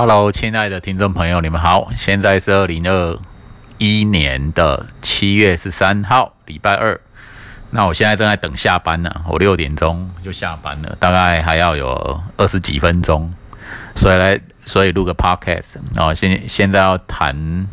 [0.00, 1.90] Hello，亲爱的听众朋友，你们好。
[1.94, 3.18] 现在是二零二
[3.76, 6.98] 一年的七月十三号，礼拜二。
[7.68, 13.30] 那我现在正在等下班呢，我六点钟就下班了，大概还要有二十几分钟，
[13.94, 16.14] 所以来，所以录个 Podcast 然后。
[16.14, 17.68] 现现在要谈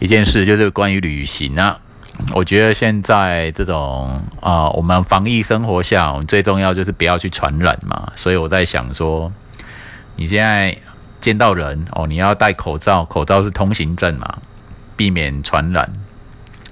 [0.00, 1.78] 一件事，就是关于旅行啊。
[2.34, 8.12] 我觉得现在这种啊，我们防疫生活下，我们最重要就是不要去传染嘛。
[8.16, 9.32] 所以我在想说，
[10.16, 10.76] 你现在
[11.26, 14.38] 见到人哦，你要戴口罩，口罩是通行证嘛，
[14.96, 15.92] 避免传染。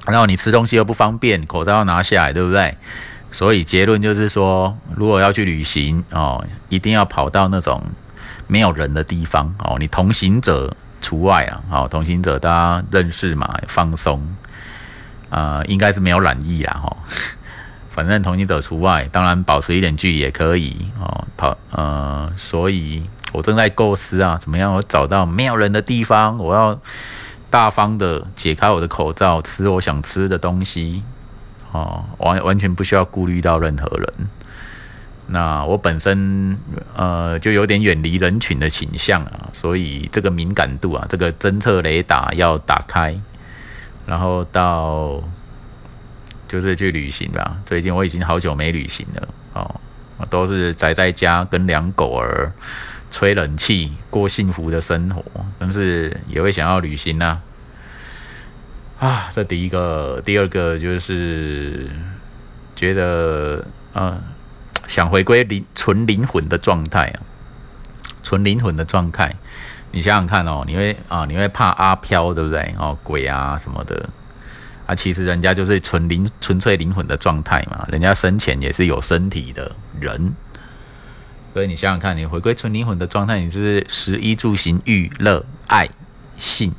[0.07, 2.77] 然后你吃东西又不方便，口罩要拿下来，对不对？
[3.33, 7.83] 所以结论就是说，如果要去旅行哦，一定要跑到那种
[8.47, 9.77] 没有人的地方哦。
[9.81, 14.25] 你同行者除外啊，好，同行者大家认识嘛，放松。
[15.31, 16.97] 呃，应该是没有染疫啦，哈，
[17.91, 21.25] 反正同行者除外，当然保持一点距离也可以哦。
[21.37, 23.03] 跑，呃，所以
[23.35, 26.81] 我正在构思啊，怎么样我找到没有人的地方，我要
[27.51, 31.03] 大方的解开我的口罩，吃我想吃的东西，
[31.73, 34.13] 哦，完完全不需要顾虑到任何人。
[35.27, 36.59] 那我本身
[36.95, 43.19] 呃就有点远离人群的倾向啊，所以这个敏感度啊，这个侦测雷达要打开。
[44.07, 45.19] 然后到
[46.47, 47.57] 就是去旅行吧。
[47.65, 49.81] 最近我已经好久没旅行了哦，
[50.29, 52.53] 都是宅在家跟两狗儿
[53.15, 55.23] 吹冷气过幸福的生活，
[55.57, 57.41] 但是也会想要旅行呐。
[58.99, 61.87] 啊，这第一个，第二个就是
[62.75, 64.21] 觉得啊，
[64.89, 67.23] 想回归灵纯灵魂的状态啊，
[68.25, 69.33] 纯灵魂的状态。
[69.93, 72.75] 你想想看哦，你会啊，你会怕阿飘对不对？
[72.77, 74.09] 哦，鬼啊什么的
[74.87, 77.87] 啊，其实人家就是纯灵、纯粹灵魂的状态嘛。
[77.93, 79.71] 人家生前也是有身体的
[80.01, 80.35] 人，
[81.55, 85.89] 所以你想想看，你回归纯灵魂的状态，你是食衣住行、娱乐、爱、
[86.37, 86.75] 性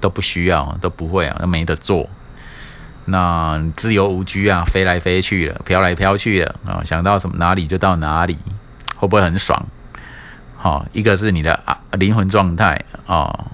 [0.00, 2.10] 都不需要，都不会啊，都没得做。
[3.04, 8.36] 那自由无拘啊，飞来飞去了，飘来飘去的啊，想到什么哪里就到哪里，
[8.96, 9.64] 会不会很爽？
[10.56, 13.46] 好，一个是你的啊灵魂状态哦，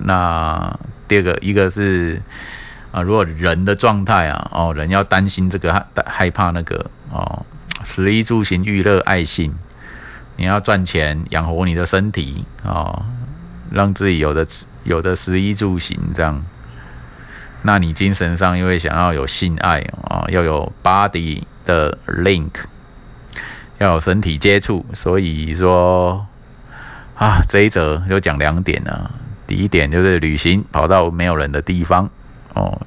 [0.00, 0.78] 那
[1.08, 2.20] 第二个一个是
[2.92, 7.46] 啊，如果人的状态啊，哦，人要担心这个害害怕那个哦，
[7.84, 9.54] 食衣住行娱乐爱心，
[10.40, 13.04] 你要赚钱养活你的身体哦，
[13.70, 14.46] 让自己有的
[14.84, 16.42] 有的食衣住行这样，
[17.60, 22.48] 那你精神上因为想要有性爱啊，要有 body 的 link，
[23.76, 26.26] 要有身体接触，所以说。
[27.16, 29.10] 啊，这一则就讲两点呢。
[29.46, 32.08] 第一点就是旅行，跑到没有人的地方
[32.54, 32.80] 哦。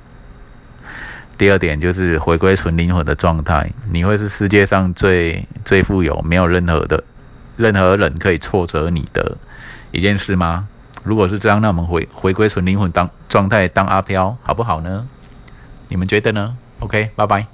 [1.37, 7.03] 第二点就是回归纯灵魂的状态，你会是世界上最最富有，没有任何的
[7.57, 9.37] 任何人可以挫折你的
[9.91, 10.67] 一件事吗？
[11.03, 15.07] 如果是这样，那我们回回归纯灵魂当状态当阿飘好不好呢？
[15.89, 17.45] 你们觉得呢？OK，拜拜。